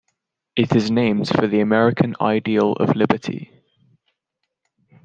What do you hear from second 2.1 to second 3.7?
ideal of liberty.